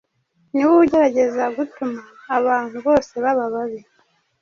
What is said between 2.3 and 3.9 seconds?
abantu bose baba babi.